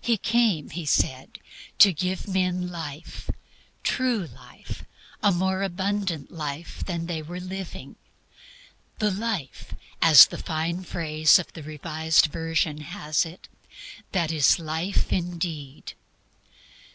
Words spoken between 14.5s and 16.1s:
life indeed."